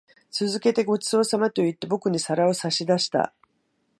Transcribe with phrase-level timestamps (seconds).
[0.31, 3.35] 続けて、ご馳走様と言って、僕に皿を差し出した。